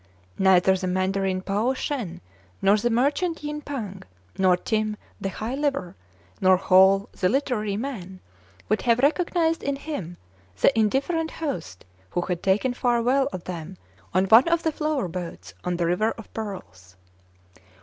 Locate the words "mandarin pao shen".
0.87-2.21